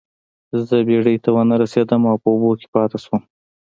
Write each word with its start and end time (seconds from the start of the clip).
زه 0.67 0.75
بیړۍ 0.87 1.17
ته 1.23 1.29
ونه 1.33 1.55
رسیدم 1.63 2.01
او 2.09 2.15
په 2.21 2.27
اوبو 2.33 2.51
کې 2.59 2.67
پاتې 2.73 2.97
شوم. 3.03 3.21